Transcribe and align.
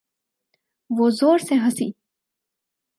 وہ 0.89 1.09
زور 1.09 1.37
سے 1.37 1.55
ہنسی۔ 1.55 1.87